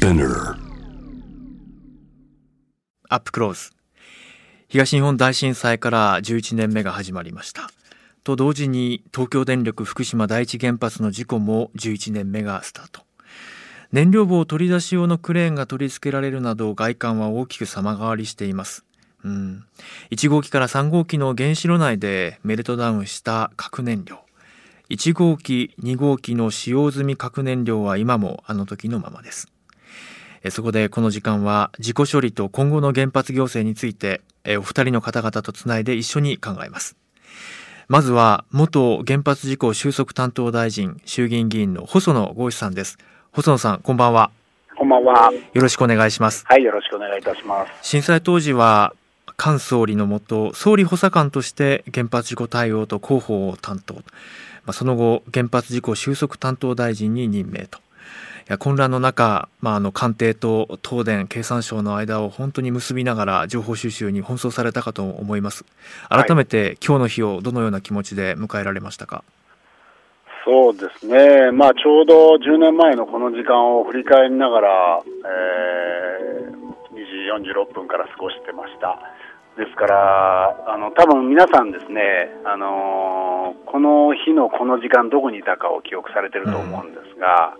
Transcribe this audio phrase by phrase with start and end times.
[0.00, 0.54] Spinner.
[3.08, 3.72] アップクローズ。
[4.68, 7.68] 東日本大震災から11年目が始まりました。
[8.22, 13.02] と同時に東京電力福島第一原発の事故も11年目がスタート。
[13.90, 18.84] 燃料棒取り出し用のクレーンが取り付けられるなど外観は大きく様変わりしています。
[19.24, 19.64] うん、
[20.12, 24.20] 1号機から3号機の原子炉内でメルトダウンした核燃料。
[24.90, 29.48] 1号機2号機の使用済み核燃料は今もあの時のままです。
[30.50, 36.96] そこでこの時間は事故処理と今後の原発行政についてえお二人の方々とつないで一緒に考えます。
[37.88, 42.98] まずは元原発事故収束担当大臣衆議院議員の細野豪志さんです。
[43.32, 44.30] 細野さんこんばんは。
[44.76, 45.32] こんばんは。
[45.54, 46.44] よろしくお願いします。
[46.46, 47.72] はい、よろしくお願いいたします。
[47.82, 48.94] 震災当時は
[49.38, 54.00] 菅総理のもと総理補佐官として原発事故対応と広報を担当、ま
[54.66, 57.78] あ、その後原発事故収束担当大臣に任命と。
[57.78, 57.80] い
[58.48, 65.64] や混乱の中、まあ、あの官邸と東電経産省の間を本当に結びながら情報収集に奔走されたかと思います。
[66.08, 69.22] 改めて、今日の日をどのような気持ちで迎えられましたか？
[70.44, 78.98] そうですね、まあ、ちょうど10年前のこの時間を振り返りながら、えー、2時46分から過ごしてました。
[79.58, 87.54] ですから、あの多分皆さんですね、あのーこの日のこの時間、どこにいたかを記憶されてると思うんですが、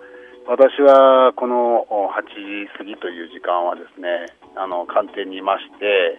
[0.48, 6.16] 私はこのお8時過ぎという時間はですね、あの官邸にいまして、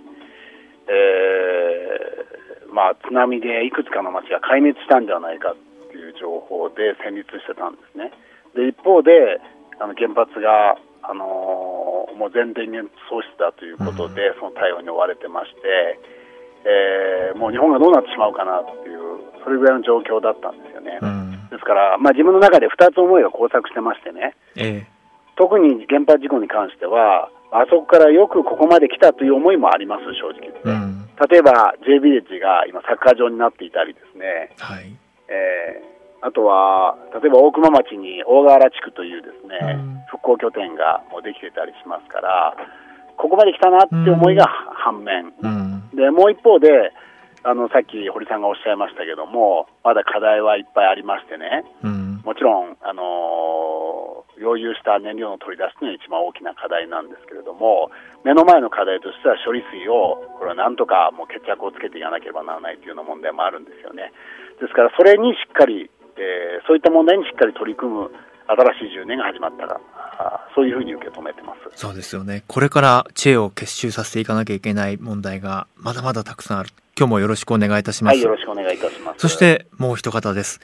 [0.86, 8.14] えーまあ、津波でいくつかの町が壊滅したんではないかっていう情報で戦慄してたんですね。
[8.54, 9.42] で一方で
[9.82, 15.98] あの原発が、あのーもう全電源喪失だということで、その対応に追われてまして、
[16.68, 21.00] えーもう日本がどうなってしまうかなっていう、それぐらいの状況だったんですよね。
[21.02, 24.88] うんですから、まあ、自分の中で2つ思いが交錯してましてね、え
[25.36, 30.62] 特に原発事故に関しては、あそこからよくここまで来たという思いもあります、正直言って。
[30.66, 31.08] えうん。
[31.30, 34.92] 例えば J ビレッジが今、サッカー場になっていたりですね、はい。
[35.28, 40.04] えーあとは例えば大熊町に大河原地区というですね、うん。
[40.12, 42.56] 復興拠点がもうできてたりしますから、
[43.16, 45.90] ここまで来たなって思いが反面、うん。
[45.96, 46.92] でもう一方で
[47.44, 57.92] あのさっき堀さんがおっしゃいましたけども、まだ課題はいっぱいありましてね、うんもちろん、あのー溶融した燃料の取り出しというのが一番大きな課題なんですけれども、
[58.24, 64.14] 目の前の課題としては処理水を、これはなんとかもう決着をつけていかなければならないというような問題もあるんですよね。
[64.64, 68.12] ですから、それにしっかり、えーそういった問題にしっかり取り組む
[68.48, 69.82] 新しい10年が始まったら、
[70.56, 71.60] そういうふうに受け止めてます。
[71.76, 72.44] そうですよね。
[72.48, 76.70] これから知恵を結集させていかなきゃいけない問題がまだまだたくさんある。
[77.00, 78.16] 今日もよろしくお願いいたします。
[78.16, 79.20] はい、よろしくお願いいたします。
[79.20, 80.60] そしてもう一方です。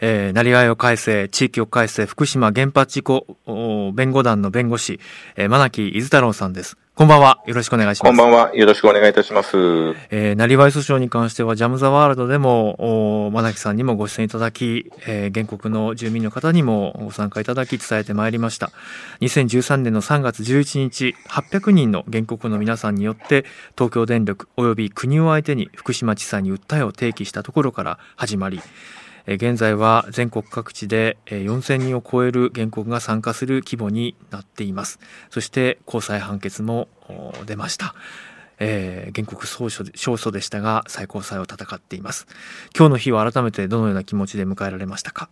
[0.00, 5.00] えー、なりわいを返せ、地域を返せ、福島原発事故お弁護団の弁護士、
[5.34, 6.76] えー、真木伊豆太郎さんです。
[7.00, 7.40] こんばんは。
[7.46, 8.10] よろしくお願いします。
[8.10, 8.54] こんばんは。
[8.54, 9.56] よろしくお願いいたします。
[10.10, 18.70] えー、なりわい訴訟に関しては、ジャム・ザ・ワールドでも、お真木さんにもご出演いただき、えー、原告の住民の方にもご参加いただき伝えてまいりました。
[19.22, 23.46] 2013年の3月11日、800人の原告の皆さんによって、
[23.78, 34.98] 東京電力及び国を相手に福島地裁に訴えを提起したところから始まり、えー現在は全国各地で4000人を超える原告が参加する規模になっています。
[35.30, 36.88] そして高裁判決も
[37.46, 37.94] 出ました。
[38.58, 42.26] えー原告勝訴で勝訴でしたが最高裁を戦っています。
[42.76, 45.30] 今日の日は改めてどのような気持ちで迎えられましたか？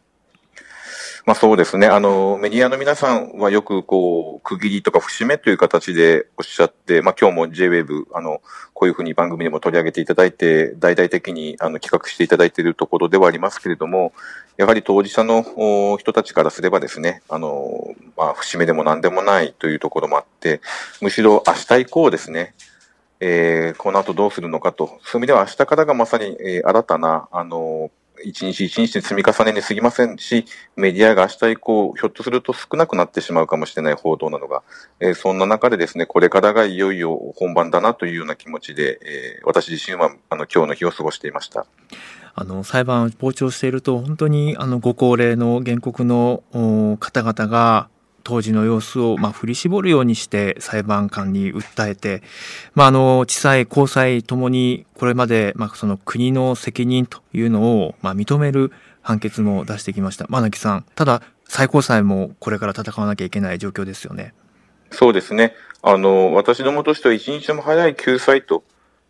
[1.24, 1.86] まあそうですね。
[1.86, 8.40] あの、メディアの皆さんはよくこう、区切りとか節目という形でおっしゃって、まあ今日も JWAVE、あの、
[8.72, 14.12] こういうふうに番組でも取り上げていただいて、大々的にあの企画していただいているところではありますけれども、
[14.56, 20.60] やはり当事者の人たちからすればですね、あの、まあ節目でも何でもないというところもあって、
[21.00, 22.54] むしろ明日以降ですね、
[23.20, 27.90] えーこの後どうするのかと、そういう意味では明日からがまさに、えー新たな、あの、
[28.24, 30.44] 一日一日で積み重ねにすぎませんし、
[30.76, 34.62] メディアが明日以降、ひょっとすると少なくなってしまうかもしれない報道なのが、
[35.00, 41.66] えーそんな中でですね、これからがいよいよ本番だなというような気持ちで、えー私自身はあの今日の日を過ごしていました。
[42.34, 46.44] あの裁判を傍聴していると本当にあのご高齢の原告の
[47.00, 47.88] 方々が
[48.28, 52.22] 当時の様子を、まあ、振り絞るようにして裁判官に訴えて、
[52.74, 58.70] まあ、あの地裁高裁ともにこれまで、まあ、その国の責任というのを、まあ、認める
[59.00, 64.34] 判決も出してきました真木さんただ最高裁もこれから戦わなきゃいけない状況ですよね。
[64.90, 65.54] そうですね。
[65.80, 68.62] あの、私どもとしては一日でも早い救済と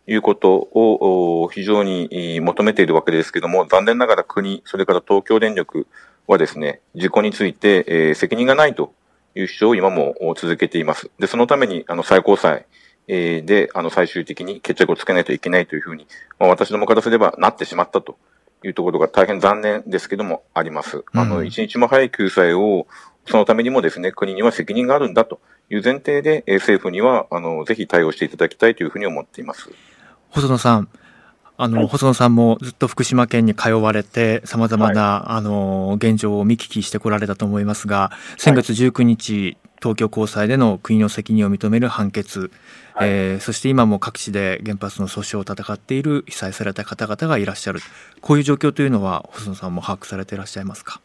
[0.07, 5.87] いうことをお非常に求めているわけですけども、残念ながら国、それから東京電力
[6.27, 8.93] はですね、事故について、えー責任がないと
[9.35, 11.09] いう主張を今も続けています。
[11.19, 12.65] で、そのために、あの、最高裁、
[13.07, 18.17] えー、で、あの、最終的に決着をつけないといけないというふうに、まあ、私どもからすればなってしまったと
[18.63, 21.03] いうところが大変残念ですけども、あります。
[21.13, 22.87] あの、一日も早い救済を、
[23.25, 25.39] そのためにもですね、国には責任があるんだと
[25.69, 29.71] いう前提で、政府には、あの、ぜひ対応していただきたいというふうに思っています。
[30.29, 30.89] 細野さん、
[31.61, 42.49] あの、はい、細野さんもずっと福島県に通われて、様々な、はい、あの、現状を見聞きしてこられたと思いますが、先月19日、東京高裁での国の責任を認める判決、
[42.93, 47.81] はい、えー、そして今も各地で原発の訴訟を戦っている被災された方々がいらっしゃる、
[48.21, 51.01] こういう状況というのは、細野さんも把握されていらっしゃいますか？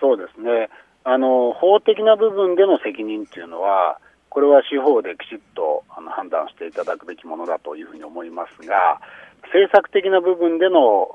[0.00, 0.70] そうですね。
[1.04, 3.98] あの法的な部分での責任というのは、
[4.30, 9.00] これは司法できちっとあの判断していただくべきものだというふうに思いますが、
[9.48, 11.08] 政策的な部分での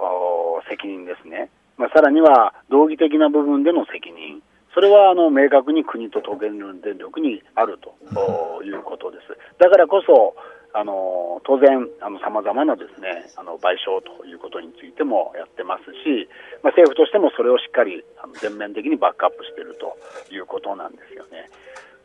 [0.69, 4.41] 責任ですね、まあ、さらには道義的な部分での責任、
[4.73, 6.59] それはあの明確に国と東電
[6.97, 7.95] 力にあると
[8.63, 9.37] いうことです。
[9.57, 10.35] だからこそ
[10.75, 11.87] あの当然、
[12.21, 16.27] さまざまなですねあの賠償ということについてもやってますし、
[16.61, 19.95] まあ、政府としてもそれをしっかりあの全面的にバックアップしていると
[20.35, 21.47] いうことなんですよね。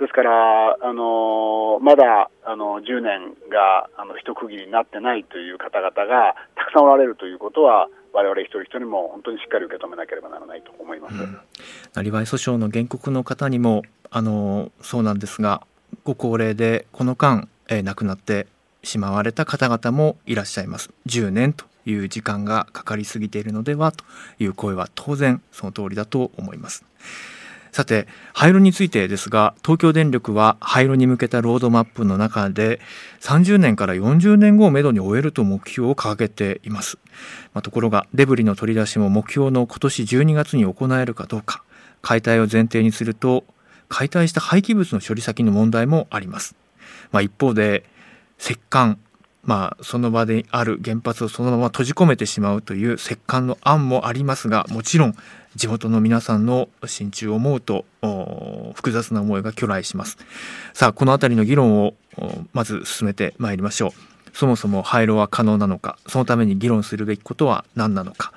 [0.01, 11.15] ですから、あのまだあの10年があの一区切りになってないという方々がたくさんおられるということは、我々一人一人も本当にしっかり受け止めなければならないと思います。
[11.95, 15.67] なりわい訴訟の原告の方にもあのそうなんですが、
[16.05, 18.47] ご高齢でこの間、えー、亡くなって
[18.83, 20.91] しまわれた方々もいらっしゃいます。
[21.07, 24.05] 10年という時間がかかりすぎているのではと
[24.39, 26.87] いう声は当然その通りだと思います。
[27.73, 32.81] さて廃炉についてですが東京電力は廃炉に向けたロードマップの中で
[33.21, 36.99] 30年から40年後をめどに終えると目標を掲げています、
[37.55, 41.63] まあ、ところがデブリの取り出しも目標の今年12月に行えるかどうか
[42.03, 43.45] 解体を前提にすると
[43.89, 46.55] 解体した廃棄物の処理先の問題もあります、
[47.13, 47.85] まあ、一方で
[48.39, 48.99] 石棺
[49.43, 55.15] まあ、その場である原発をそのまま閉じ込めてしまうという石棺の案もありますがもちろん
[55.57, 57.87] 地元の皆さんの心中を思うと
[58.75, 60.19] 複雑な思いが去来します。
[60.75, 61.95] さあこの辺りの議論を
[62.53, 64.37] まず進めてまいりましょう。
[64.37, 68.33] そもそも廃炉は可能なのかそのために議論するべきことは何なのか。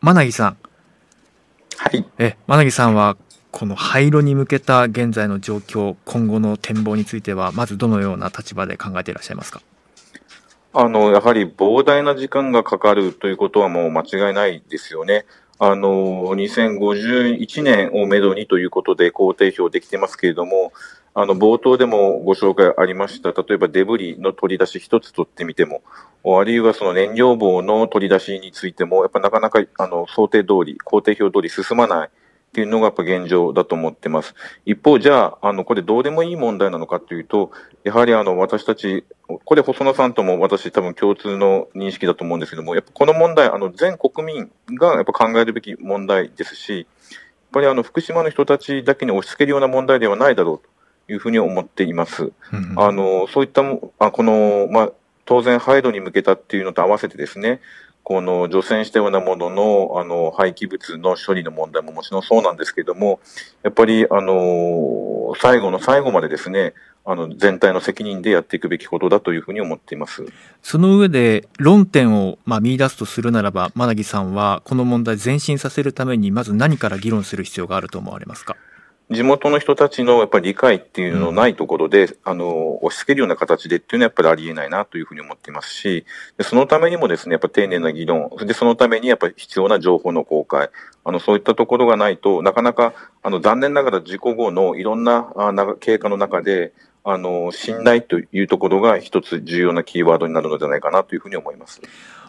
[0.00, 0.56] 真凪さん。
[1.76, 2.04] はい。
[2.18, 3.16] え真凪さんは
[3.50, 9.62] この廃炉に向けた現在の状況今後の展望についてはまずどのような立場で考えていらっしゃいますか？
[10.72, 15.24] あの、やはり膨大な時間がかかるということはもう間違いないですよね。
[15.58, 20.72] あの、2051年をめどにということで工程表できてますけれども、
[21.14, 25.82] あの、冒頭でもご紹介ありました、例えばデブリの取り出し一つ取ってみても、
[26.24, 32.10] あるいはその燃料棒の取り出しについても、やっぱなかなか、あの、想定通り、工程表通り進まない。
[32.48, 34.34] っていうのがやっぱ現状だと思ってます。
[34.64, 37.50] 一方、じゃあ、あの、これどうでもいい問題なのかというと、
[37.84, 39.04] やはりあの、私たち、
[39.44, 46.86] これ細野さんとも私多分共通の認識だと思うんですけども、やっぱこの問題、あの、全国民がやっぱ考えるべき問題ですし、やっ
[47.52, 52.32] ぱりあの、福島の人たちだけに押し付けるような問題ではないだろうというふうに思っています。
[52.52, 53.62] うん、あの、そういった、
[53.98, 54.92] あこの、まあ、
[55.26, 57.60] 当然、廃炉に向けたっていうのと合わせてですね、
[58.08, 63.20] この除染したようなものの、あの、廃棄物の処理の問題ももちろんそうなんですけども、
[63.62, 66.72] やっぱり、あの、最後の最後までですね、
[67.04, 70.24] あの、全体の責任でやっていくべきことだというふうに思っています。
[70.62, 78.56] その上で、論点を、まあ、見出すとするならば、真凪さんは、この問題前進させるために、まず何から議論する必要があると思われますか？
[79.10, 86.04] 地元の人たちのやっぱり理解っていうのないところで、うん、あの、押し付けるような形でっていうのはやっぱりありえないなというふうに思っていますし、
[86.42, 90.68] そのためにもですね、やっぱ丁寧な議論、で、そのためにやっぱり必要な情報の公開、
[91.04, 101.80] あの、そういったところがないとなかなか、あの、残念ながら事故後のいろんなあな経過の中で、あの、信頼というところが一つ重要なキーワードになるのではないかなというふうに思います。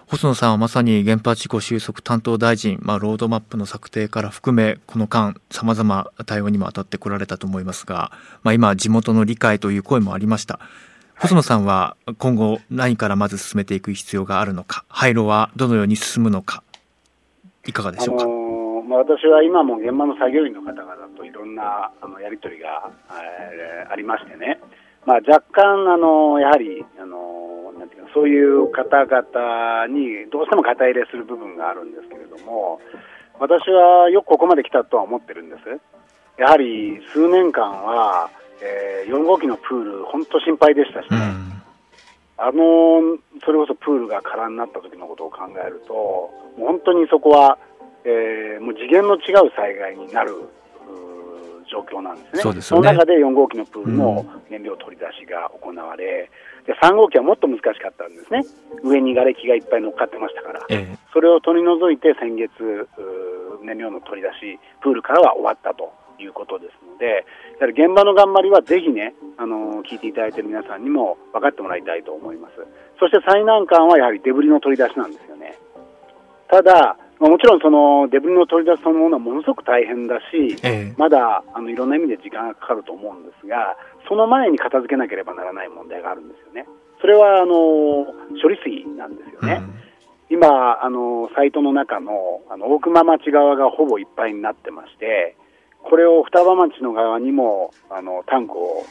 [0.10, 8.12] 細野さんはまさに原発事故収束担当大臣、まあ、ロードマップの策定から含めこの間さまざま対応にも当たってこられたと思いますが、
[8.42, 10.60] まあ、今地元の理解という声もありました。
[11.20, 16.64] 細野さんは今後何からまず進めていく必要があるのか廃炉はどのように進むのか
[17.68, 24.62] いかがでしょうか、あのー、まあ、私は今も現場の作業員の方々といろんなあのやり取りが、えー、ありましてね、
[25.06, 27.59] まあ、若干あのやはりあのなんていうか
[28.14, 32.80] そういう方々にどうしても肩入れする部分があるんですけれども
[33.40, 35.62] 私はよくここまで来たとは思ってるんです。
[36.38, 38.30] やはり数年間は、
[38.62, 41.62] えー、4号機のプール本当心配でしたしね、うん、
[42.38, 47.58] あのそれこそプールが空になった時のことを考えると本当にそこは、
[48.06, 50.34] えー、もう次元の違う災害になる
[51.70, 52.42] 状況なんですね。
[52.42, 52.88] そうですよね。
[52.88, 56.30] の中で4号機のプールの燃料取り出しが行われ、
[56.70, 58.46] で3号機はもっと難しかったんですね。
[58.84, 60.62] 上に瓦礫がいっぱい乗っかってましたから。
[60.70, 62.88] ええそれを取り除いて先月、
[63.64, 67.26] 燃料の取り出し、プールからは終わったということですので、
[67.60, 72.54] やはり現場の頑張りはぜひね、あのー聞いていただいている皆さんにも分かってもらいたいと思います。
[73.00, 75.58] そして最難関はやはりデブリの取り出しなんですよね。
[76.48, 83.76] ただ、まあもちろんそのデブリの取り出しそのものはものすごく大変だし、ええまだあのいろんな意味で時間がかかると思うんですが、
[84.08, 86.66] その前に片付けなければならない問題があるんですよね。
[87.02, 87.54] それはあの
[88.42, 89.62] 処理水なんですよね。
[90.30, 95.36] 今、あのサイトの中のあの大熊町側がほぼいっぱいになってまして、
[95.84, 98.84] これを双葉町の側にもあのタンクを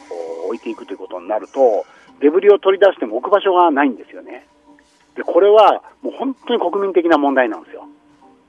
[0.43, 1.85] お置いていくということになると、
[2.19, 4.47] デブリを取り出しても置く場所がないんですよね。
[5.15, 7.85] でこれはもう本当に国民的な問題なんですよ。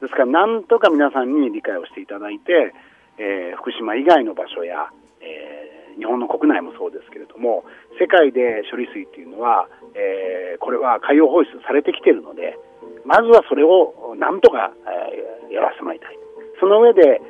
[0.00, 2.72] ですから、なんとか皆さんに理解をしていただいて、
[3.18, 4.88] えー福島以外の場所や、
[5.20, 7.64] えー日本の国内もそうですけれども、
[8.00, 12.56] 世界で処理水っていうのは、えーこれは海洋放出されてきているので、
[13.04, 16.16] まずはそれをなんとか、えーやらせてもらいたい。
[16.60, 17.20] その上で、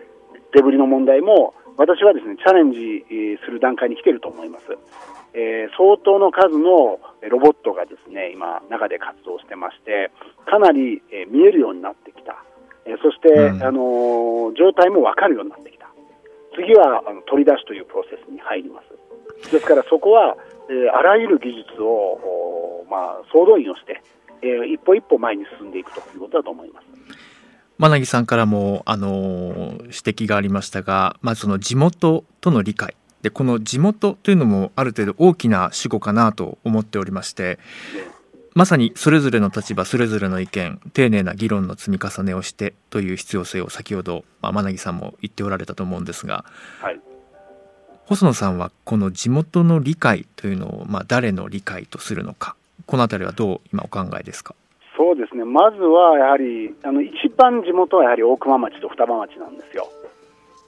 [0.53, 3.05] デブリの問題も、私はですね、チャレンジ
[3.45, 4.67] する段階に来ていると思います。
[5.33, 10.11] えー相当の数のロボットがですね、今、中で活動してまして、
[10.47, 12.45] かなり、えー見えるようになってきた。
[12.91, 15.87] えーそして、うんあのー状態もわかるようになってきた。
[16.57, 19.51] 次はあの取り出しというプロセスに入ります。
[19.53, 20.37] ですからそこは、
[20.69, 24.03] えーあらゆる技術を、まあ、総動員をして、
[24.43, 26.87] えー一歩一歩前に進んでいくということだと思います。
[27.79, 37.59] 真凪さんからも、あのー指摘がありましたが、まあ、その地元との理解でこの地元というのもある程度大きな主語かなと思っておりまして
[38.61, 46.45] まさにそれぞれの立場それぞれの意見丁寧な議論の積み重ねをしてという必要性を先ほど、まあ、真凪さんも言っておられたと思うんですが
[46.83, 47.01] はい。
[48.05, 54.55] 細野さんはこの地元の理解というのを、まあ、誰の理解とするのかこの辺りはどう今お考えですか？
[54.95, 59.89] そうですね、まずはやはり、あの一番地元はやはり大熊町と双葉町なんですよ。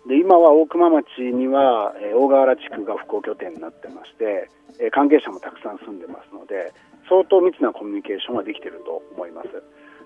[0.09, 4.49] で今は大熊町には、えー大河原地区が復興拠点になってまして、
[4.81, 6.73] えー関係者もたくさん住んでますので、
[7.09, 9.49] 相当密なコミュニケーションはできていると思います。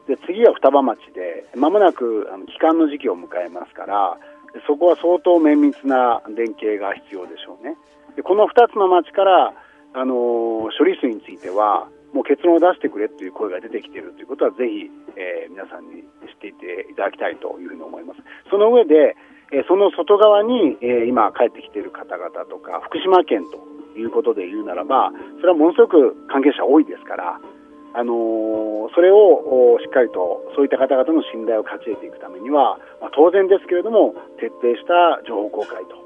[0.07, 4.19] で次は双葉町で、まもなくあの帰還の時期を迎えますから、
[4.67, 7.77] そこは相当綿密な連携が必要でしょうね。
[8.15, 9.53] でこの2つの町から、
[9.95, 18.21] あの処理水については、もう結論を出してくれという声が出てきているということは、ぜひ、えー皆さんに知っていていただきたいというふうに思います。
[18.51, 19.17] その上で、
[19.53, 23.59] えーその外側に、えー今帰ってきている方々とか、福島県と
[23.99, 25.11] いうことで言うならば、
[25.41, 27.41] それはものすごく関係者多いですから、
[27.95, 35.97] あのーそれをおしっかりとそういった方々の信頼を勝ち得ていくためには、まあ、当然ですけれども徹底した情報公開と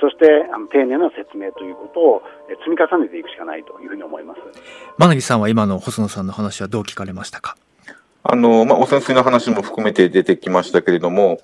[0.00, 4.40] そしてあの丁寧な説明ということをえ積み重ねていくしかないというふうに思います。
[4.98, 7.56] 真凪さんは今の細野さんの話はどう聞かれましたか？
[8.24, 11.38] あの、まあ、汚染水の話も含めて出てきましたけれども、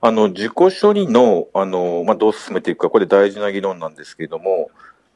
[0.00, 4.70] あの、自己処理の、あの、まあ、どう進めていくか、これ大事な議論なんですけれども、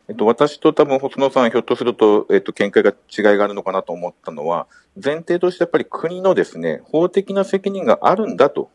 [0.09, 4.67] えっと、私と多分、細野さん、ひょっとすると、えっと、見解が違いがあるのかなと思ったのは、
[5.03, 8.71] 前提としてやっぱり国のですね、法的な責任があるんだと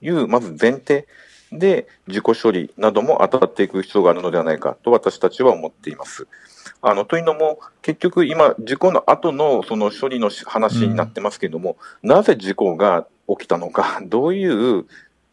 [0.00, 1.06] いう、まず前提
[1.52, 6.26] で、自己処理なども当たっていく必要があるのではないかと私たちは思っています。
[6.80, 14.86] あの、というのも、結局今、事故の後のその処理の話になってますけれども、なぜ事故が起きたのか、どういう、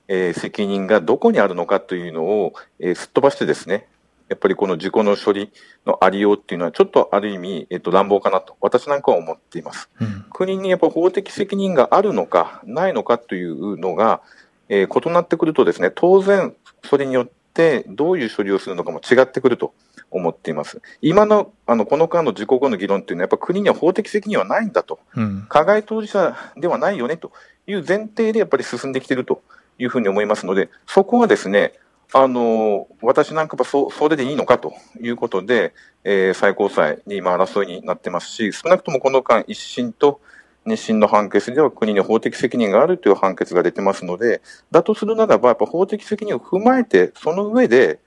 [0.10, 3.88] えー責任がどこにあるのかというのを、えーすっ飛ばしてですね、
[4.30, 5.52] やっぱりこの事故の処理
[5.86, 9.90] のありようっていうのは、ちょっとある意味、えっと、乱暴かなと、私なんかは思っています。
[10.00, 14.22] うん国にやっぱ法的責任があるのか、ないのかというのが、
[14.70, 16.56] えー異なってくるとですね、当然、
[16.86, 19.74] それによってどういう処理をするのかも違ってくると
[20.12, 20.82] 思っています。
[21.02, 25.00] 今の、あの、この間の事故後の議論っていうのは、やっぱ国には法的責任はないんだと。
[25.16, 27.32] うん加害当事者ではないよねと
[27.68, 29.42] いう前提でやっぱり進んできていると
[29.78, 31.74] いうふうに思いますので、そこはですね、
[32.12, 35.74] あの、私なんかはそそれでいいのかということで、
[36.04, 40.20] えー最高裁に今争いになってますし、少なくともこの間一審と
[40.66, 48.00] 二審の判決では国に法的責任があるという判決が出てますので、だとするならば、やっぱ法的責任を踏まえて、その上で、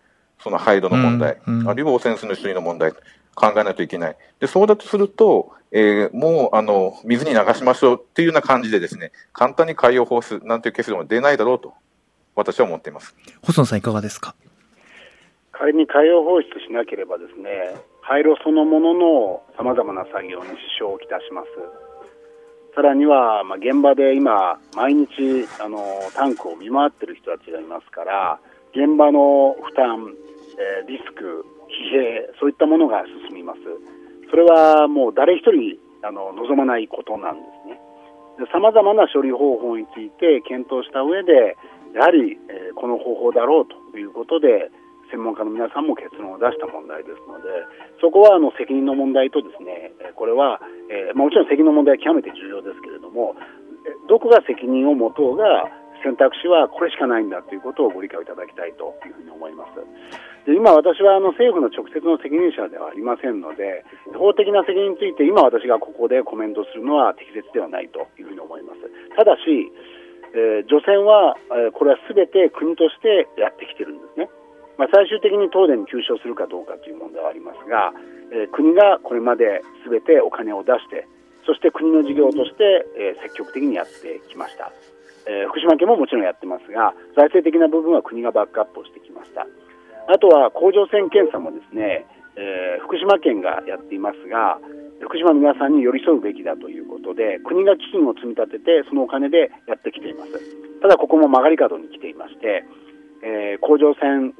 [0.42, 2.92] その廃炉の問題、うんうんあるいは汚染水の処理の問題、
[3.34, 4.16] 考えないといけない。
[4.40, 11.74] で、そうだとすると、えーもう、あの、水に流しましょうっていうような感じでですね、簡単に海洋放出なんていう結論は出ないだろうと、
[12.34, 13.14] 私は思っています。
[13.42, 14.34] 細野さんいかがですか？
[15.52, 21.48] 仮に海洋放出しなければですね、廃炉そのもののさまざまな作業に支障をきたします。
[22.74, 25.78] さらには、まあ、現場で今、毎日あの
[26.14, 28.40] タンクを見回っている人たちがいますから、
[28.72, 30.14] 現場の負担、
[30.56, 33.60] えー、リスク、疲弊、そういったものが進みます。
[34.30, 37.78] それはもう誰一人あの望まないことなんですね。
[38.50, 41.58] さまざまな処理方法について検討した上で、
[41.94, 44.70] やはり、え、この方法だろうということで、
[45.12, 47.48] 専門家の皆さんも結論を出した問題ですので、
[48.00, 53.36] そこはあの責任の問題とですね、これは、えー、もちろん責任の問題は極めて重要ですけれども、
[54.08, 55.68] どこが責任を持とうが、
[56.02, 59.78] 選択肢はこれしかないんだということをご理解いただきたいというふうに思います。
[60.44, 63.84] で今、私はあの政府の直接の責任者ではありませんので、
[64.18, 68.82] 法的な責任について今、私がここでコメントするのは適切ではないというふうに思います。
[69.14, 69.70] ただし、
[70.32, 74.28] えー、除染は、えー、これはすべて国としてやってきてるんですね。
[74.78, 77.92] まあ、最終的に東電に休止するかどうかという問題はありますが、
[78.32, 81.06] えー、国がこれまですべてお金を出して、
[81.44, 84.72] そして国の事業として、え、積極的にやってきました。
[85.26, 89.46] え、福島県ももちろんやってますが、財政的な部分は国がバックアップをしてきました。
[90.08, 94.58] あとは甲状腺検査もですね、え、福島県がやっていますが、
[95.02, 100.32] 福島の皆さんに寄り添うべきだということで、国が基金を積み立てて、そのお金でやってきています。
[100.80, 102.64] ただ、ここも曲がり角に来ていまして、
[103.22, 104.34] えー、甲状腺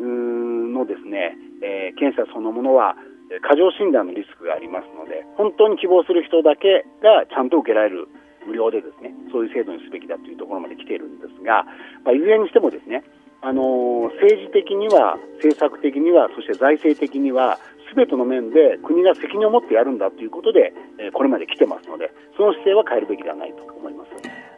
[0.73, 2.97] のですね、えー、検査そのものは、
[3.40, 8.09] 過剰診断のリスクがありますので、本当に希望する人だけがちゃんと受けられる
[8.47, 11.64] 無料でですね、そういう制度にすべきだというところまで来ているんですが、
[12.04, 13.02] まあ、いずれにしてもですね、
[13.40, 17.59] あのー、政治的には、政策的には、そして財政的には、
[17.92, 24.11] すべての面で国が責任を持ってやるんだということで、えー、これまで来てますので、その姿勢は変えるべきではないと思います。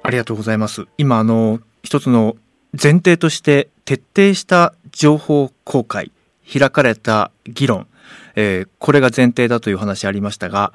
[0.03, 0.87] ありがとうございます。
[0.99, 2.37] 今、あの、一つの
[2.81, 6.13] 前提として徹底した情報公開、
[6.51, 7.89] 開かれた議論、
[8.37, 10.73] えー、これが前提だという話ありましたが、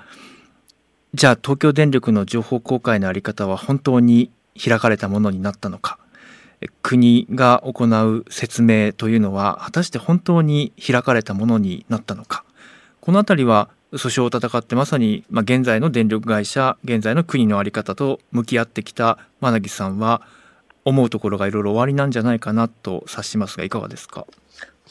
[1.14, 5.98] じゃあ東京電力の情報公開の在り方は本当に開かれたものになったのか。
[6.82, 12.44] 国が行う説明というのは果たして本当に開かれたものになったのか。
[13.02, 20.22] この辺りは訴訟を戦ってまさに、まあ、現在の電力会社現在の国の在り方と向き合ってきた真凪さんは
[20.86, 24.26] 思うところがいろいろ終わりなんじゃないかなと察しますがいかがですか？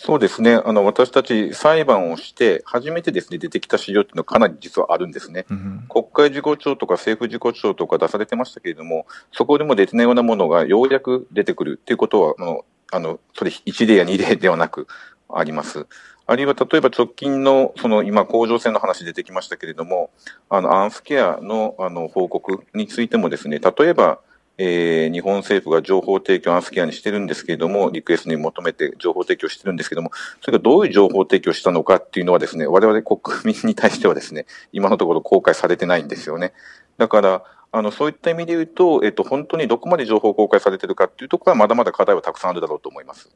[0.00, 0.54] そうですね。
[0.54, 5.44] あの、私たち裁判をして、初めてですね、出てきた資料っていうのはかなり実はあるんですね。
[5.50, 14.86] うん、国会事故調とか政府事故調とか出されてましたけれども、そこでも出てないようなものがようやく出てくるっていうことは、あの、あのそれ1例や2例ではなく
[15.28, 15.88] あります。
[16.28, 20.10] あるいは例えば直近の、その今、甲状腺の話出てきましたけれども、
[20.50, 24.20] あの、アンスケアのあの報告についてもですね、例えば、
[24.58, 30.10] えー、日本政府が情報提供アンスケアにしてるんですけれども、リクエストに求めて情報提供してるんですけれども、
[30.42, 36.52] それがどういう情報提供したのかっていうのはですね、我々国民に対してはですね、今のところ公開されてないんですよね。
[36.98, 43.30] だから、あの、そういった意味で言うと、えっと、本当にどこまで情報公開されてるかっていうところはまだまだ課題はたくさんあるだろうと思います。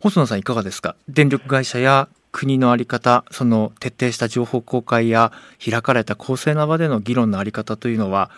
[0.00, 0.94] 細野さんいかがですか？
[1.08, 5.32] 電力会社や国の在り方、その徹底した情報公開や
[5.64, 8.30] 開かれた公正な場での議論の在り方というのは、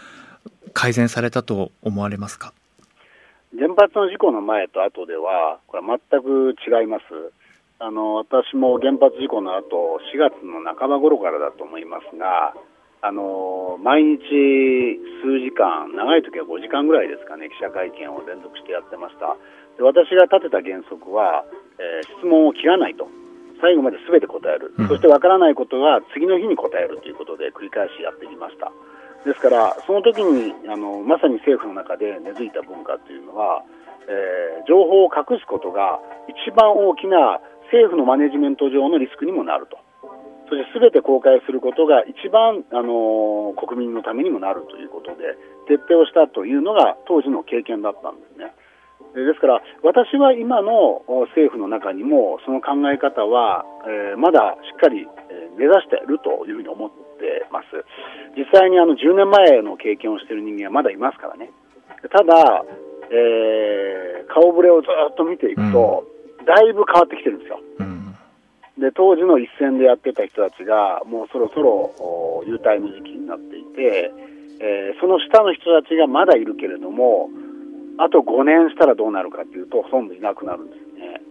[0.73, 2.53] 改善されたと思われますか？
[3.57, 7.05] 原発の事故の前と後では、これは全く違います。
[7.79, 12.55] あの私も原発事故の後4月の半ば頃からだと思いますが、
[13.03, 14.23] あの毎日
[15.21, 19.35] 数時間、長い時は5時間ぐらいですかね、記者会見を連続してやってました。
[19.77, 21.45] で私が立てた原則は、
[21.83, 23.11] えー、質問を切らないと、
[23.63, 28.75] 最後まで全て答える、うん、そして分からないことは次の日に答えるということで繰り返しやってきました。
[29.23, 33.63] ですから、その時にあのまさに政府の中で根付いた文化というのは、
[34.11, 37.39] えー、情報を隠すことが一番大きな
[37.71, 39.79] 政府のマネジメント上のリスクにもなると、
[40.51, 45.39] そして全て公開することが一番、あの国民のためにもなるということで、
[45.71, 48.53] 徹底をしたというのが当時の経験だったんですね。
[49.15, 57.85] ですから、私は今の政府の中にも、その考え方は、えー、まだしっかり、えー、目指しているというふうに思ってます。
[58.37, 61.51] 実際にあの10年前の経験をしている人間はまだいますからね。
[62.09, 62.65] ただ、
[63.13, 66.09] えー、顔ぶれをずっと見ていくと、
[66.41, 67.61] うん、だいぶ変わってきてるんですよ。
[67.81, 68.17] うん、
[68.81, 74.11] で、当時の一線でやってた人たちが、もうそろそろ優待の時期になっていて、
[74.65, 77.29] えー、その下の人たちがまだいるけれども、
[78.03, 81.23] あと5年したらどうなるかというと、ほとんどいなくなるんですね。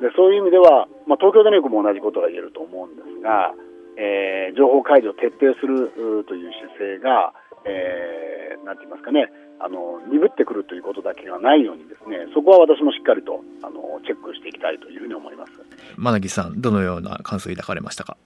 [0.00, 3.54] でそういう意味では、まあ、東京電力も同じことが言えると思うんですが、
[3.96, 5.88] えー、情報開示を徹底する
[6.28, 7.32] という姿勢が、
[7.64, 15.52] えー、なんて言いますかね、あの鈍ってくるということだけがないようにですね、そこは私もしっかりとあのチェックしていきたいというふうに思います。
[15.96, 18.18] 真木さん、どのような感想を抱かれましたか？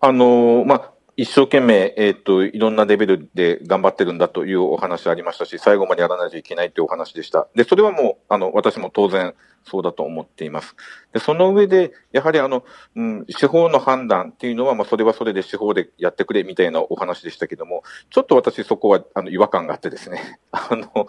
[0.00, 7.48] あのまあ一生懸命、えっ、ー、と、いろんなレベルで頑張ってるんだというお話ありましたし、最後までやらないといけないというお話でした。
[7.54, 10.74] で、それはもう、あの、私も当然そうだと思っています。
[11.12, 12.64] で、その上で、やはりあの、
[12.96, 21.06] うん、司法の判断っていうのは、まあ、それはそれで司法でやってくれみたいなお話でしたけども、ちょっと私そこは、あの、違和感があってですね、 あの、やっ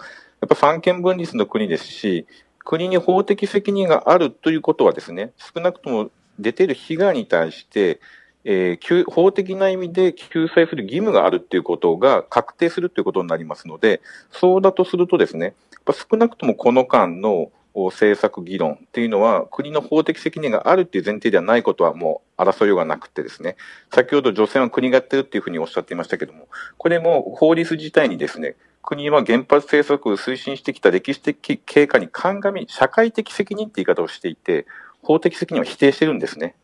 [0.50, 2.28] ぱ三権分立の国ですし、
[2.60, 8.02] 国に法的責任があるということはですね、少なくとも出ている被害に対して、
[8.46, 14.02] えー、法的な意味で救済する義務があるっていうことが確定するということになりますので、
[14.32, 15.56] そうだとするとですね、
[15.92, 23.56] 少なくともこの間の政策議論っていうのは、国の法的責任があるっていう前提ではないことはもう争いようがなくてですね、
[23.92, 34.68] 先ほど女性は国がやってるっていうふうにおっしゃっていましたけども、これも法律自体にですね、国は原発政策を推進してきた歴史的経過に鑑み、社会的責任って言い方をしていて、
[35.02, 36.56] 法的責任を否定してるんですね。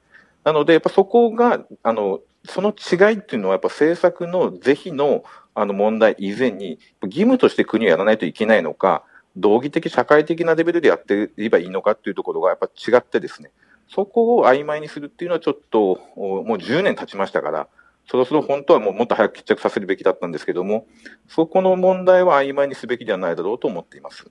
[0.43, 5.23] なので、やっぱそこが、あの、その違いっていうのは、やっぱ政策の是非の
[5.56, 9.04] あの問題以前に、義務として国はやらないといけないのか、
[9.36, 13.52] 道義的、社会的なレベルでやっていればいいのかっていうところがやっぱ違ってですね、
[13.89, 17.67] そこを曖昧にするっていうのはちょっと、もう10年経ちましたから、
[18.10, 20.88] そろそろ本当はもうもっと早く決着させるべきだったんですけども、
[21.28, 24.25] そこの問題は曖昧にすべきではないだろうと思っています。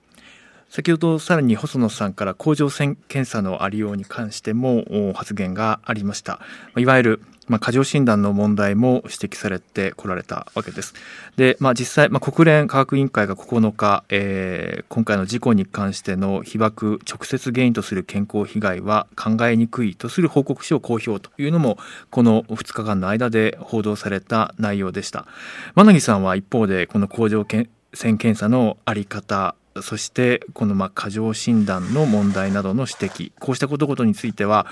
[0.69, 6.39] 先ほどさらに細野さんから甲状腺検査のありように関しても発言がありました
[6.77, 7.21] いわゆる、
[7.59, 10.93] 過剰診断の問題も指摘されてこられたわけです。
[11.35, 21.79] で、まあ、実際、まあ、国連科学委員会が9日、えー、今回の事故に関しての被爆直接原因とする健康被害は考えにくいとする報告書を公表というのも
[22.11, 25.25] この2日間の間で報道された内容でした。
[25.73, 34.65] 真凪さんは一方でこの甲状腺検査の在り方そしてこのまあ過剰診断の問題などの指摘こうしたことごとについては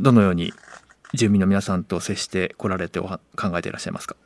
[0.00, 0.52] どのように
[1.12, 3.18] 住民の皆さんと接してこられて考
[3.56, 4.16] えていらっしゃいますか？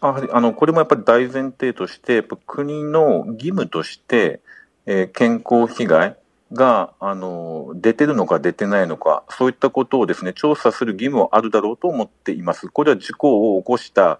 [0.00, 4.40] ああのこれもやっぱり大前提として、国の義務として、
[4.86, 6.16] えー、健康被害
[6.52, 12.68] があの出てるのか出てないのか、そういったことをですね調査する義務はあるだろうと思っています。
[12.68, 14.18] これは事故を起こした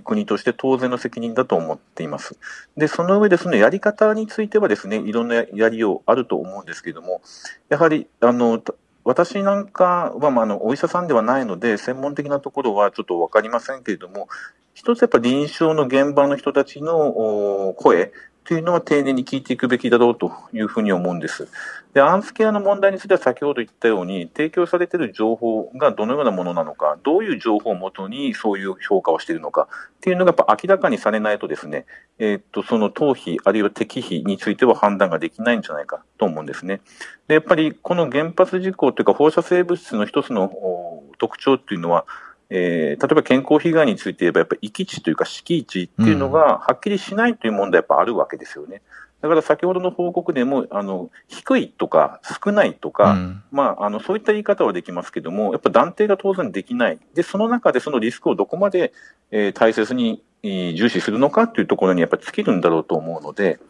[0.00, 2.36] 国として当然の責任だと思っています。
[2.76, 7.20] で、その上でそのやり方についてはですね、いろんなやりようあると思うんですけれども、
[7.68, 8.62] やはり、あの、
[9.04, 14.28] 私なんかは、まあ、あの、お医者さんではないので、専門的なところはちょっとわかりませんけれども、
[14.74, 18.12] 一つやっぱ臨床の現場の人たちの声
[18.44, 21.48] というのは丁寧に聞いていくべきだろうというふうに思うんです。
[21.94, 31.84] で、アンスケアの問題については先ほど言ったように、提供されている情報がどのようなものなのか、どういう情報をもとにそういう評価をしているのかっていうのがやっぱ明らかにされないとですね、
[32.18, 36.80] えー、っと、その逃避あるいは適否については判断ができないんじゃないかと思うんですね。
[37.28, 40.50] で、やっぱりこの原発事故というか放射性物質の一つの
[41.18, 42.06] 特徴っていうのは、
[42.54, 48.82] えー、例えば健康被害について言えば、やっぱり域地というか敷地っていうのがはっきりしないという問題やっぱあるわけですよね。
[49.22, 56.98] だから先ほどの報告でも、あの、低いとか少ないとか、うん、まあ、あの、そういった言い方はできますけども、やっぱ断定が当然できない。
[57.14, 58.92] で、その中でそのリスクをどこまで、
[59.30, 63.60] えー、大切に、えー、重視するのかっていうところにやっぱり尽きるんだろうと思うので、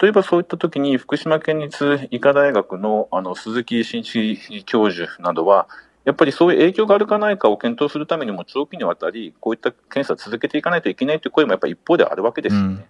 [0.00, 5.68] 例えばそういった時に福島県立医科大学のあの鈴木真一教授などは、
[6.06, 12.68] やっぱりそういう影響があるかないかを検討するためにも長期にわたり、こういった検査を続けていかないといけないという声もやっぱり一方であるわけですよね。
[12.68, 12.84] うん、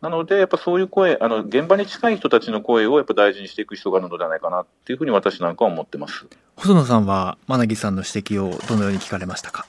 [0.00, 9.66] なので、やっぱそういう声、あの現場に近い人たちの声をやっぱ大事にしていく必要があるのではないかなっていうふうに私なんかは思ってます細野さんは、真凪さんの指摘をどのように聞かれましたか？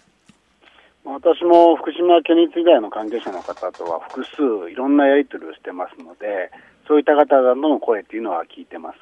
[1.04, 6.50] 私も福島県立医大の関係者の方とは複数いろんなやり取りをしてますので、
[6.88, 8.98] そういった方々の声っていうのは聞いてます。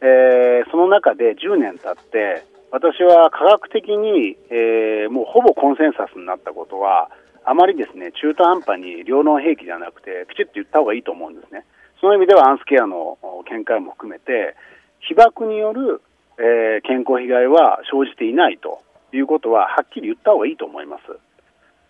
[0.00, 2.44] えー、その中で10年経って、
[2.74, 7.08] 私は科学的に、えー、もうほぼコンセンサスになったことは、
[7.46, 11.62] あまりですね中途半端に両論兵器じゃなくて、きちっと言った方がいいと思うんですね。
[12.00, 14.58] その意味ではアンスケアの見解も含めて、
[15.06, 16.02] 被爆による、
[16.42, 18.82] えー、健康被害は生じていないと
[19.14, 21.04] いうことは、はっきり言った方がいいと思います。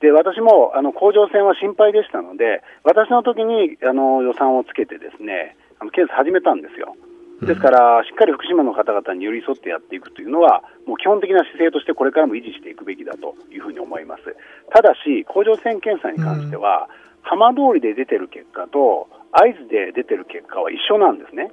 [0.05, 6.93] で私もあの甲状腺は心配でしたので、私の時にあの予算をつけてですねあの検査始めたんですよ。
[7.45, 14.23] ですから、しっかり福島の方々に寄り添ってやっていくというのは、もう基本的な姿勢としてこれからも維持していくべきだというふうに思います。
[14.71, 16.89] ただし、甲状腺検査に関しては、
[17.23, 21.51] 浜通りで出てる結果と会津で出てる結果は一緒なんですね。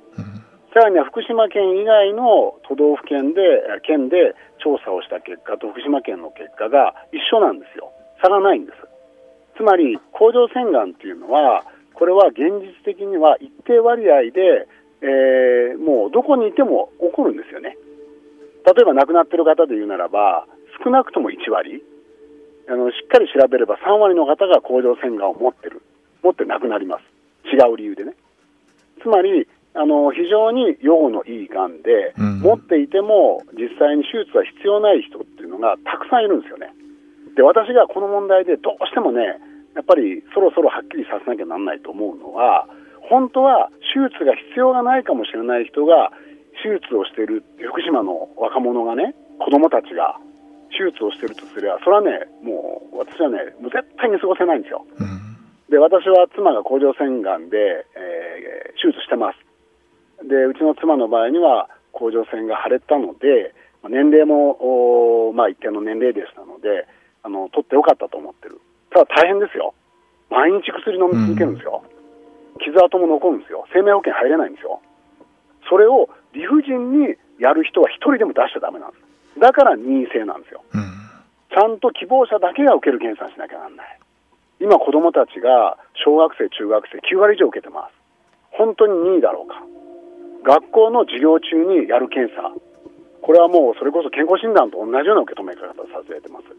[0.74, 3.42] さらには福島県以外の都道府県で、
[3.84, 7.92] 県で調査をした結果と福島県の結果が一緒なんですよ。
[8.24, 8.78] 差がないんです。
[9.58, 14.68] つまり、甲状腺がんというのは、これは現実的には一定割合で
[15.02, 17.78] えー、もうどこにいても起こるんですよね。
[18.66, 20.46] 例えば亡くなっている方で言うならば、
[20.84, 21.84] 少なくとも1割、
[22.70, 25.82] あのしっかり調べれば3割の方が甲状腺がんを持ってる、
[26.24, 28.14] 持ってなくなります、違う理由でね。
[29.02, 36.74] つまりあの非常に予後のいいがんで、うん、持っていても実際に手術は必要ない人っていうのがたくさんいるんですよね。
[37.36, 39.40] で私がこの問題でどうしてもね
[39.74, 42.68] やっぱりそろそろはっきりさせなきゃなんないと思うのは
[43.10, 46.12] 本当は手術が必要がないかもしれない人が
[46.64, 50.20] 手術をしている福島の若者がね子供たちが
[50.72, 54.86] 手術をしているとすればそれはねもう私はねもう絶対に過ごせないんですよ。
[55.00, 55.38] うん、
[55.70, 57.58] で私は妻が甲状腺がんで、
[57.96, 59.40] えー、手術してます。
[60.28, 63.54] でうちの妻の場合には甲状腺が腫れたので
[63.90, 66.86] 年齢もまあ、一定の年齢でしたので
[67.24, 68.60] あの取ってよかったと思ってる
[68.92, 69.74] ただ大変ですよ
[70.30, 72.01] 毎日薬飲み続けるんですよ、うん、
[72.64, 73.66] 傷跡も残るんですよ。
[73.74, 74.82] 生命保険入れないんですよ。
[75.70, 79.40] それを理不尽にやる人は一人でも出しちゃだめなんです。
[79.40, 80.84] だから任意制なんですよ、うん、
[81.50, 84.00] ちゃんと希望者だけが受ける検査しなきゃなんない。
[84.60, 87.96] 今子供たちが小学生中学生9割以上受けてます。
[88.52, 89.64] 本当に任意だろうか。
[90.44, 92.52] 学校の授業中にやる検査、
[93.22, 96.50] これはもうそれこそ健康診断と同じような受け止め方をさせてます。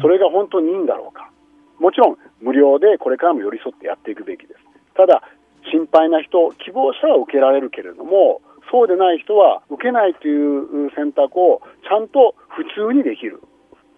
[0.00, 1.30] それが本当にいいんだろうか。
[1.78, 4.60] もちろん無料でこれからも寄り添ってやっていくべきです。
[4.94, 5.22] ただ、
[5.70, 13.40] 心配な人、希望者は受けられるけれども、そうでない人は受けないという選択をちゃんと普通にできる。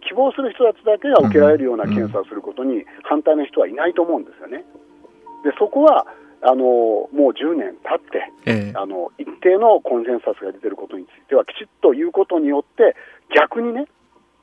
[0.07, 4.65] 希望する人たちだけが受けられるような検査をすることに反対な人はいないと思うんですよね。
[5.43, 6.07] でそこは
[6.43, 6.63] あの
[7.11, 12.95] もう10年経って、えー、あの一定のコンセンサスが出てることについては、きちっと言うことによって、
[13.35, 13.87] 逆にね、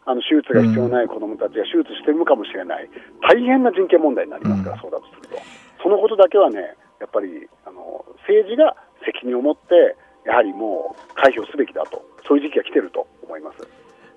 [0.06, 2.90] あの手術が必要ない子どもたちが手術してるのかもしれない、
[3.22, 5.38] 大変な人権問題になりますから、うん、そうだとすると、
[5.84, 7.28] そのことだけはね、やっぱり
[7.66, 13.68] あの政治が責任を持って、やはりもう回避をすべきだと、そういう時期が来てると思います。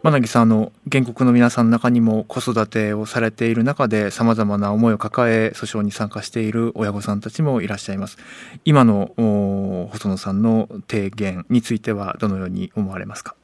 [0.04, 8.18] 真凪さんあの原告の皆さんの中にも子育てをされている中でさまざまな思いを抱え訴訟に参加している親御さんたちもいらっしゃいます。
[8.64, 9.10] 今の
[9.90, 13.34] 細野さんの提言についてはどのように思われますか？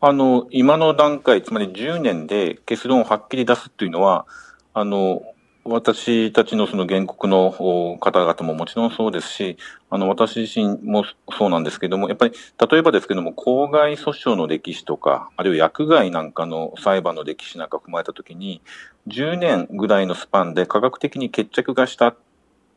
[0.00, 4.26] あの今の段階つまり10年で結論をはっきり出すというのは
[4.74, 5.22] あの
[5.64, 7.52] 私たちのその原告の
[8.00, 9.56] 方々ももちろんそうですし、
[9.90, 11.04] あの、私自身も
[11.38, 12.34] そうなんですけども、やっぱり、
[12.70, 18.60] 例えばですけども、公害訴訟の歴史とか、あるいは薬害なんかの裁判の歴史なんか踏まえたときに、
[19.06, 22.16] 10年ぐらいのスパンで科学的に決着がした、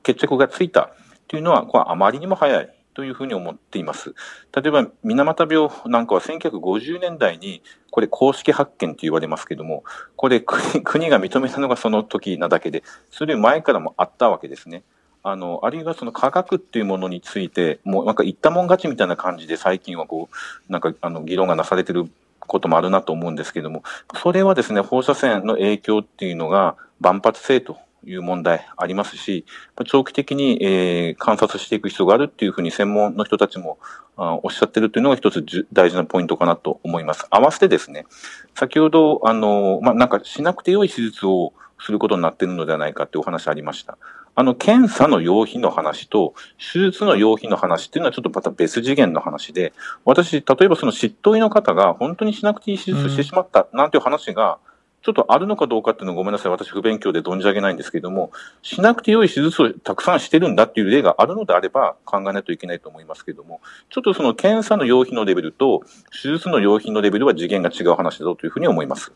[0.04, 0.92] 決着がついた
[1.28, 2.75] というのは、これはあまりにも早い。
[2.96, 4.16] というふうに思っています。
[4.56, 9.84] 例えば、水俣病なんかは1950年代に、これ公式発見と言われますけども、
[10.16, 14.84] これ国が認めたのがその時なだけで、それより前からもあったわけですね。
[15.24, 20.30] あの、あるいはその科学っていうものについて、もうなんか言ったもん勝ちみたいな感じで最近はこ
[20.70, 23.84] う、なんかあの、議論がなされてることもあるなと思うんですけども、
[24.22, 29.46] それはですね、放射線の影響っていうのが万発性という問題ありますし、
[29.86, 33.78] 長期的に、えー、観察していく必要があるっていうふうに専門の人たちも
[34.18, 37.26] あおっしゃってるというのが一つ大事なポイントかなと思います。
[37.30, 38.06] 合わせてですね、
[38.54, 43.98] 先ほど、あの、まあ、なんかしなくて良い手術をすることになっているのではないかっていうお話ありました。
[44.38, 46.34] あの、検査の用品の話と、
[46.74, 54.60] 手術の用品の話っていうのはちょっとまた別次元の話で、私、例えばその執刀医の方が本当にしなくていい手術してしまったなんていう話が、
[55.06, 56.52] ちょっとあるのかどうかっていうのはごめんなさい。
[56.52, 58.32] 私不勉強で存じ上げないんですけれども、
[58.64, 69.14] しなくて良い手術をたくさんしてるんだっていう例があるのであれば考えないといけないと思いますけれども、ちょっとその検査の用品のレベルと手術の用品のレベルは次元が違う話だというふうに思います。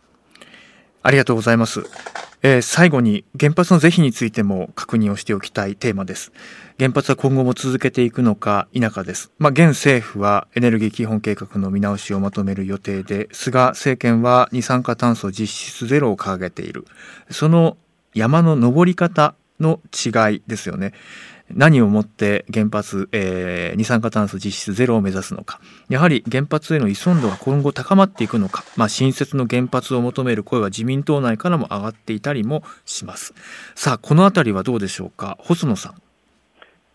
[1.02, 1.84] ありがとうございます。
[2.42, 6.32] えー、最後に原発の是非についても確認をしておきたいテーマです。
[6.80, 9.32] 原発は今後も続けていくのか否かです。
[9.40, 16.86] まあ、現政府はエネルギー基本計画の見直しをまとめる予定で、菅政権は二酸化炭素実質ゼロを掲げている。
[17.30, 17.76] その
[18.14, 20.94] 山の登り方の違いですよね。
[21.54, 25.60] 何をもって原発、えー、二酸化炭素実質ゼロを目指すのか。
[25.90, 33.34] やはり原発への依存度が今後高まっていくのか、まあ、新設の原発を求める声は自民党内からも上がっていたりもします。
[33.76, 35.38] さあこの辺りはどうでしょうか？
[35.42, 36.02] 細野さん。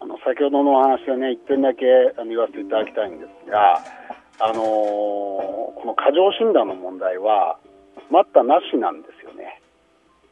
[0.01, 1.85] あの先ほどのお話はね一点だけ
[2.27, 3.83] 言わせていただきたいんですが
[4.41, 7.59] あのー、この過剰診断の問題は
[8.11, 9.61] 待ったなしなんですよね。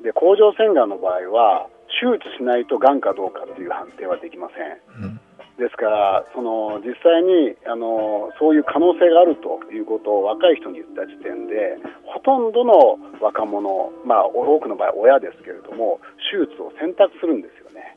[0.03, 1.69] で甲状腺がんの場合は
[2.01, 5.05] 手術しないとがんかどうかという判定はできません。
[5.05, 5.21] うん。
[5.59, 11.77] ですからその実際にあのそういう可能性があるということを若い人に言った時点で
[12.09, 16.01] ほとんどの若者、まあ、多くの場合親ですけれども
[16.33, 17.97] 手術を選択するんですよね。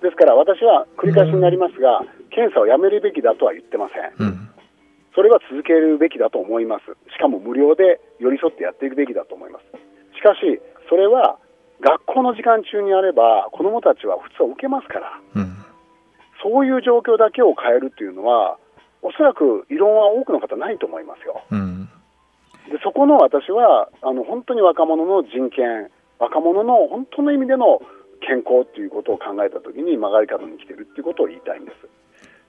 [0.00, 4.48] ですから私は繰り返しになりますが、うん、検査をやめるべきだとは言ってません、うん、
[5.14, 6.96] それは続けるべきだと思います。
[7.12, 9.64] しかも無料で寄り添ってやっていくべきだと思います。
[10.16, 11.38] しかしそれは
[11.84, 15.56] 学校の時間中にあれば子どもたちは普通は受けますから、うん、
[16.42, 18.56] そういう状況だけを変えるというのは
[19.02, 21.44] おそらく異論は多くの方ないと思いますよ。
[21.52, 21.84] うん、
[22.72, 27.82] でそこの私はあの本当に若者の人権若者の本当の意味での
[28.24, 31.84] 健康ということを考えたときに曲がり角に来てるっていうことを言いたいんです。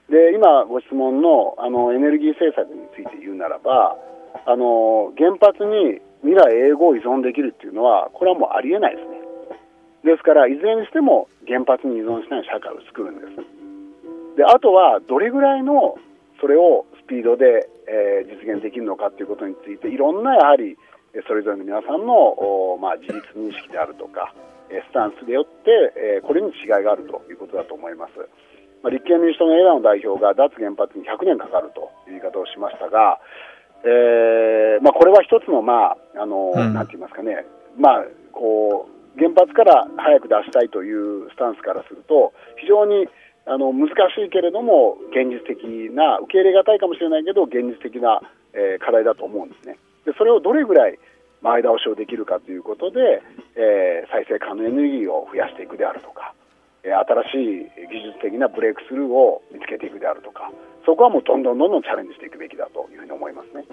[0.10, 3.98] で今、ご質問のあのエネルギー政策について言うならば
[4.46, 9.25] あの原発に未来永劫依存できるっていうのはこれはもうありえないですね。
[10.06, 14.38] ですからいずれにしても原発に依存しない社会を作るんです。
[14.38, 15.98] であとはどれぐらいの
[16.40, 20.78] それをスピードで、えー、実現できるのかということについていろんなやはり
[21.28, 24.36] それぞれの皆さんの、まあ、自立認識であるとか
[24.70, 28.14] スタンスでよって、えー、これに違いがあるということだと思います。
[28.84, 33.18] まあ、立憲民主党の枝野代表が脱原発に100年かかるという言い方をしましたが、
[33.82, 37.46] えーまあ、これは一つの、まああの、うん、なんて言いますかね、
[37.78, 43.08] まあ、こう原発から早く出したいというスタンスからすると非常に
[43.46, 48.22] あの難しいけれども現実的な受け入れがたいかもしれないけど現実的な、
[48.54, 49.78] えー、課題だと思うんですね。
[50.06, 50.98] でそれをどれぐらい
[51.42, 53.22] 前倒しをできるかということで、
[53.56, 56.34] えー、再生可能エネルギーを増やしていくであるとか、
[56.84, 60.50] えー、新しい技術的なブレイクスルーを見つけていくであるとか
[60.86, 63.66] そこはもうどんどんどんどんチャレンジしていくべきだというふうに思いますね。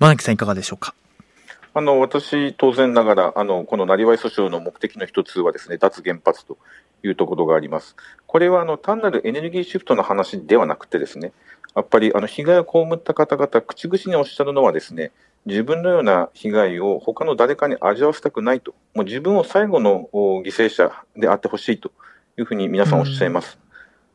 [0.00, 0.94] 真木さんいかがでしょうか？
[1.72, 6.58] あの、私、当然ながら、あの、このなりわい訴訟の目的の一つはですね、脱原発と
[7.04, 7.94] いうところがあります。
[8.26, 11.32] これは、あの、単なるエネルギーシフトの話ではなくてですね、
[11.76, 15.12] やっぱり、あの、被害を被った方々、口々におっしゃるのはですね、
[15.46, 21.92] 自分のような被害を他の誰かに味わわせたくないと、もう自分を最後の犠牲者であってほしいと
[22.36, 23.58] いうふうに皆さんおっしゃいます。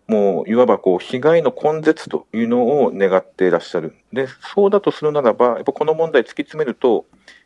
[0.10, 3.96] うん、もう、いわばこう、被害の根絶というのを願っていらっしゃる。
[4.12, 7.06] で、そうだとするならば、やっぱこの問題突き詰めると、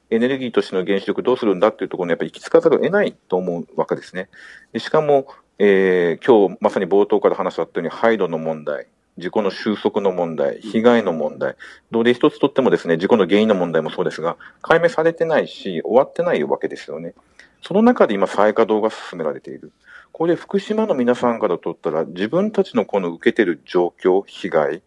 [0.10, 4.30] エネルギーとしての原子力どうするんだっていうところにやっぱり行き着かざるを得ないと思うわけですね。
[4.74, 5.28] でしかも、
[5.60, 11.56] えー、今日まさに冒頭から話したように、廃炉の問題、事故の収束の問題、被害の問題、
[11.92, 17.14] どれ一つとってもですね、事故の原因の問題もそうですが、解明されてないし、終わってないわけですよね。
[17.62, 19.72] その中で今、再稼働が進められている。
[20.12, 24.82] これ、福島の皆さんからとったら、自分たちのこの受けてる状況、被害、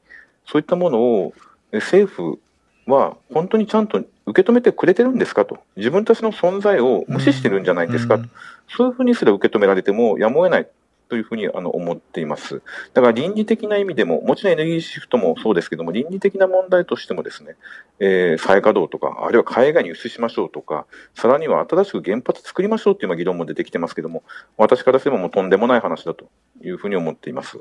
[0.46, 1.34] そういったものを
[1.72, 2.40] 政府
[2.86, 8.24] は本当にちゃんと受け止めてくれてるんですかと、自分たちの存在を無視してるんじゃないですかと、
[8.68, 10.68] そういうふうにすら受け止められてもやむを得ない
[11.08, 12.62] というふうにあの思っています。
[12.94, 17.56] だから倫理的な意味でも、もちろんエネルギーシフトもそうですけども、倫理的な問題としてもですね、
[18.00, 24.22] えー、再稼働とか、あるいは海外に移しましょうとか、さらには新しく原発作りましょうという議論も出てきてますけども、
[24.56, 26.30] 私からすればもうとんでもない話だと
[26.62, 27.58] いうふうに思っています。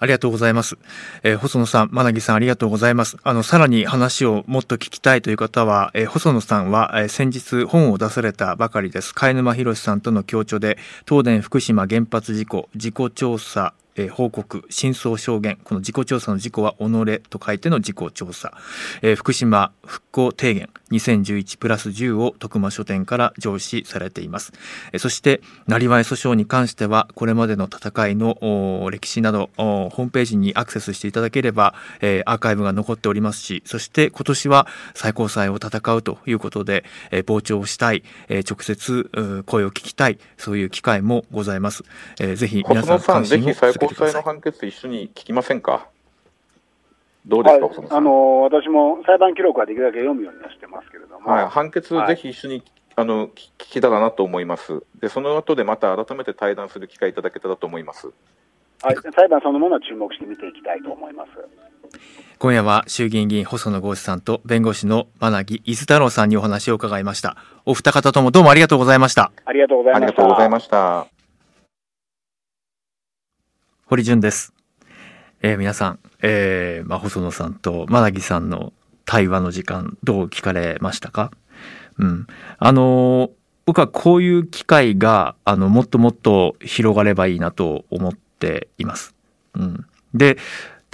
[0.00, 0.76] ありがとうございます。
[1.22, 3.18] えー、細野さん、まなぎさんありがとうございます。
[3.22, 9.14] あの、さらに話をもっと聞きたいという方は、えー、細野さんは、えー、先日本を出されたばかりです。
[9.14, 18.52] 貝沼博さんとの協調で、東電福島原発事故、事故調査え、報告真相証言この自己調査の事故は己と書いての自己調査、
[19.02, 24.52] えー、福島復興提言2011プラス10を徳間書店から上司されています、
[24.92, 39.10] え、そしてなりわい訴訟に関してはこれまでの戦いの歴史などホームページにアクセスしていただければ、え、アーカイブが残っておりますしそして今年は最高裁を戦うということで、え、傍聴したい、え、直接
[39.46, 41.84] 声を聞きたいそういう機会もございます、
[42.18, 45.88] えー、ぜひ皆さん関心を高裁の判決一緒に聞きませんか？
[47.26, 52.64] どうですか、はい、あの私も裁判記録はできるだけ読むようにはしてますけれども、はい、判決、ぜひ一緒に、はい、
[52.96, 54.82] あの聞きたらなと思います。
[55.00, 58.10] で、その後でまた改めて対談する機会いただけたらと思います。
[58.82, 61.30] はい、裁判そのものは注目して見ていきたいと思います。
[62.38, 67.36] 今夜は衆議院議員細野豪志さんと弁護士の真木伊豆太郎さんにお話を伺いました。
[67.66, 69.30] お二方ともどうもありがとうございました。
[69.44, 70.06] ありがとうございました。
[70.06, 71.06] ありがとうございました。
[73.90, 74.54] 堀潤です。
[75.42, 78.72] えー、皆さん、えー、まあ、細野さんと真木さんの
[79.04, 81.32] 対話の時間、どう聞かれましたか？
[81.98, 82.28] うん。
[82.60, 83.30] あのー、
[83.66, 89.16] 僕はこういう機会が、あの、もっともっと広がればいいなと思っています。
[89.54, 89.84] うん。
[90.14, 90.38] で、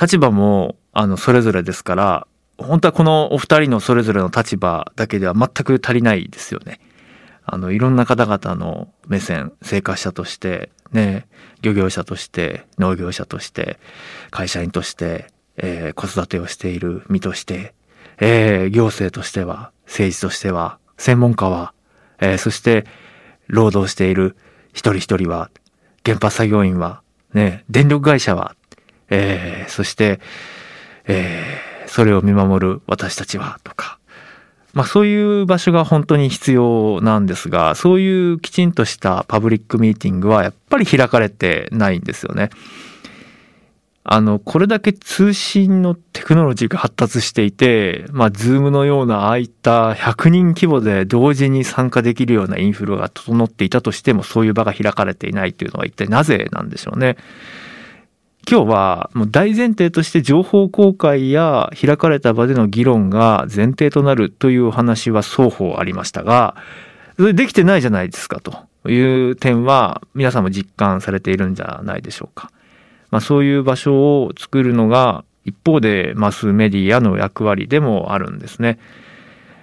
[0.00, 6.80] 立場も、あの、それぞれですから、本当はこのお二人のそれぞれの立場だけでは全く足りないですよね。
[7.44, 11.26] あの、いろんな方々の目線、生活者として、ね、
[11.62, 13.78] 漁業者として、農業者として、
[14.30, 15.26] 会社員として、
[15.56, 17.74] えー、子育てをしている身として、
[18.18, 21.74] えー、行政としては、政治としては、専門家は、
[22.20, 22.86] えー、そして、
[23.46, 24.36] 労働している
[24.72, 25.50] 一人一人は、
[26.04, 27.02] 原発作業員は、
[27.34, 28.54] ね、電力会社は、
[29.10, 30.20] えー、そして、
[31.06, 33.95] えー、それを見守る私たちは、とか、
[34.76, 42.50] まあそういう場所が本当に必要なんですが、そういうきちんとしたパブリックミーティングはやっぱり開かれてないんですよね。
[44.04, 57.16] あの、これだけ通信のテクノロジーが発達していて、まあ、ズームのようなああいった100人規模で同時に参加できるようなインフラが整っていたとしても、そういう場が開かれていないというのは一体なぜなんでしょうね。
[58.48, 66.54] 今日はもう大前提として情報公開や開かれた場での議論が前提となるというお話は双方ありましたが、
[67.16, 72.52] それできてないじゃないですかという点は皆さんも実感されているんじゃないでしょうか。
[73.10, 78.78] まあ、そういう場所を作るのが一方でマスメディアの役割でもあるんですね。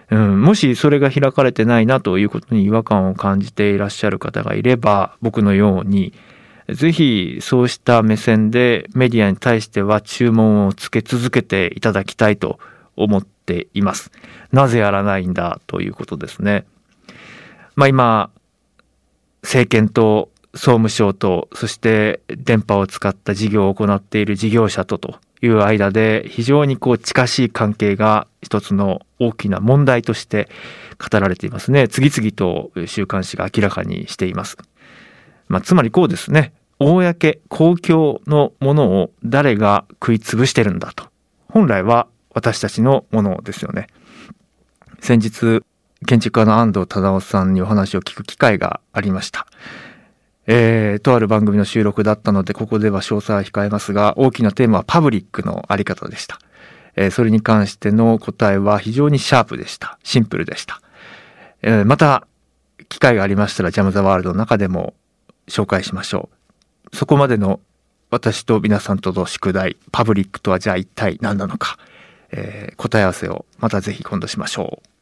[0.09, 6.13] うん、もしそれが開かれてないなということに違和感を感じていらっしゃる方がいれば僕のように
[6.70, 12.59] ぜひそうした目線でメディアに対しては注文をつけ続けていただきたいと
[12.95, 14.11] 思っています。
[14.51, 16.66] なぜやらないんだということですね。
[17.76, 18.30] まあ今、
[19.41, 30.47] 政権と総務省と、そして電波を使った事業を行っている事業者とという間で非常にこう近しい関係が一つの大きな問題として
[30.99, 31.88] 語られていますね。
[31.88, 34.57] 次々と週刊誌が明らかにしています。
[35.48, 36.54] まあ、つまりこうですね。
[36.80, 41.06] 公、公共のものを誰が食い潰してるんだと。
[41.48, 43.88] 本来は私たちのものですよね。
[45.00, 45.62] 先日、
[46.06, 49.48] 建築家の安藤忠夫さんにお話を聞く機会がありました。
[50.46, 56.39] えー、とある番組の収録だったので、ここでは詳細は控えますが、大きなテーマはパブリックのあり方でした。
[56.96, 59.98] えー、それに関しての答えは非常にシャープでした。
[60.04, 60.82] シンプルでした。
[61.62, 62.28] えー、また、
[62.89, 64.94] 機会がありましたら、ジャム・ザ・ワールドの中でも
[65.48, 66.30] 紹介しましょ
[66.91, 66.96] う。
[66.96, 67.60] そこまでの
[68.10, 71.78] 私と皆さんとの宿題、パブリックとはじゃあ一体何なのか、
[72.32, 74.93] えー、答え合わせをまた是非今度しましょう。